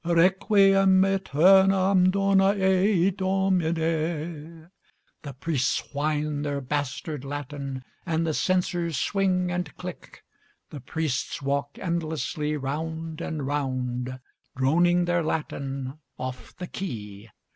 'Requiem 0.03 1.05
aeternam 1.05 2.09
dona 2.09 2.55
ei, 2.55 3.11
Domine'; 3.11 4.67
The 5.21 5.33
priests 5.35 5.93
whine 5.93 6.41
their 6.41 6.59
bastard 6.59 7.23
Latin 7.23 7.83
And 8.03 8.25
the 8.25 8.33
censers 8.33 8.97
swing 8.97 9.51
and 9.51 9.77
click. 9.77 10.23
The 10.71 10.81
priests 10.81 11.43
walk 11.43 11.77
endlessly 11.79 12.57
Round 12.57 13.21
and 13.21 13.45
round, 13.45 14.19
Droning 14.57 15.05
their 15.05 15.21
Latin 15.21 15.99
Off 16.17 16.55
the 16.57 16.65
key. 16.65 17.29